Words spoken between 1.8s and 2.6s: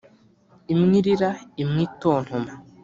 itontoma